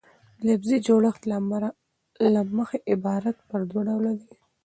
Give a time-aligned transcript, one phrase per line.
[0.39, 1.21] د لفظي جوړښت
[2.35, 4.27] له مخه عبارت پر دوه ډوله ډﺉ.